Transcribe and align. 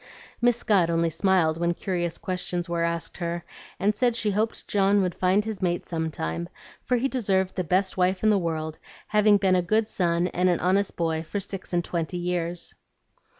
Miss 0.41 0.57
Scott 0.57 0.89
only 0.89 1.11
smiled 1.11 1.59
when 1.59 1.75
curious 1.75 2.17
questions 2.17 2.67
were 2.67 2.81
asked 2.83 3.17
her, 3.17 3.43
and 3.79 3.93
said 3.95 4.15
she 4.15 4.31
hoped 4.31 4.67
John 4.67 5.03
would 5.03 5.13
find 5.13 5.45
his 5.45 5.61
mate 5.61 5.85
some 5.85 6.09
time, 6.09 6.49
for 6.81 6.97
he 6.97 7.07
deserved 7.07 7.53
the 7.53 7.63
best 7.63 7.97
wife 7.97 8.23
in 8.23 8.31
the 8.31 8.39
world, 8.39 8.79
having 9.09 9.37
been 9.37 9.55
a 9.55 9.61
good 9.61 9.87
son 9.87 10.25
and 10.29 10.49
an 10.49 10.59
honest 10.59 10.95
boy 10.95 11.21
for 11.21 11.39
six 11.39 11.71
and 11.71 11.85
twenty 11.85 12.17
years. 12.17 12.73